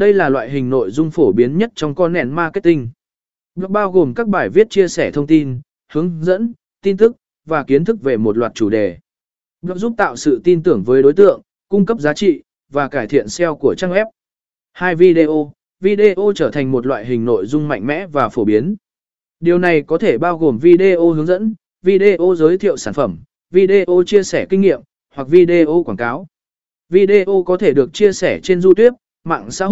Đây 0.00 0.14
là 0.14 0.28
loại 0.28 0.50
hình 0.50 0.70
nội 0.70 0.90
dung 0.90 1.10
phổ 1.10 1.32
biến 1.32 1.58
nhất 1.58 1.72
trong 1.74 1.94
con 1.94 2.12
nền 2.12 2.30
marketing. 2.30 2.88
Blog 3.54 3.72
bao 3.72 3.92
gồm 3.92 4.14
các 4.14 4.28
bài 4.28 4.48
viết 4.48 4.70
chia 4.70 4.88
sẻ 4.88 5.10
thông 5.10 5.26
tin, 5.26 5.60
hướng 5.92 6.24
dẫn, 6.24 6.52
tin 6.82 6.96
tức, 6.96 7.16
và 7.46 7.64
kiến 7.64 7.84
thức 7.84 8.02
về 8.02 8.16
một 8.16 8.36
loạt 8.36 8.54
chủ 8.54 8.70
đề. 8.70 8.98
Blog 9.62 9.78
giúp 9.78 9.94
tạo 9.96 10.16
sự 10.16 10.40
tin 10.44 10.62
tưởng 10.62 10.82
với 10.82 11.02
đối 11.02 11.12
tượng, 11.12 11.40
cung 11.68 11.86
cấp 11.86 12.00
giá 12.00 12.14
trị, 12.14 12.42
và 12.72 12.88
cải 12.88 13.06
thiện 13.06 13.28
SEO 13.28 13.56
của 13.56 13.74
trang 13.74 13.90
web. 13.90 14.06
Hai 14.72 14.94
video, 14.94 15.52
video 15.80 16.32
trở 16.34 16.50
thành 16.50 16.70
một 16.70 16.86
loại 16.86 17.06
hình 17.06 17.24
nội 17.24 17.46
dung 17.46 17.68
mạnh 17.68 17.86
mẽ 17.86 18.06
và 18.06 18.28
phổ 18.28 18.44
biến. 18.44 18.76
Điều 19.40 19.58
này 19.58 19.82
có 19.82 19.98
thể 19.98 20.18
bao 20.18 20.38
gồm 20.38 20.58
video 20.58 21.10
hướng 21.10 21.26
dẫn, 21.26 21.54
video 21.82 22.34
giới 22.36 22.58
thiệu 22.58 22.76
sản 22.76 22.94
phẩm, 22.94 23.18
video 23.50 24.02
chia 24.06 24.22
sẻ 24.22 24.46
kinh 24.50 24.60
nghiệm, 24.60 24.80
hoặc 25.14 25.28
video 25.28 25.82
quảng 25.86 25.96
cáo. 25.96 26.26
Video 26.88 27.42
có 27.46 27.56
thể 27.56 27.72
được 27.72 27.90
chia 27.92 28.12
sẻ 28.12 28.40
trên 28.42 28.60
YouTube, 28.60 28.96
mạng 29.24 29.50
xã 29.50 29.66
hội 29.66 29.68